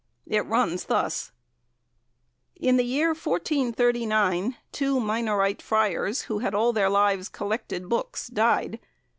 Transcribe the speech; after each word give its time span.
It 0.25 0.43
runs 0.47 0.85
thus: 0.85 1.31
"In 2.55 2.77
the 2.77 2.83
year 2.83 3.09
1439, 3.09 4.57
two 4.71 4.99
Minorite 4.99 5.61
friars 5.61 6.21
who 6.21 6.39
had 6.39 6.55
all 6.55 6.73
their 6.73 6.89
lives 6.89 7.29
collected 7.29 7.87
books, 7.87 8.25
died. 8.25 8.79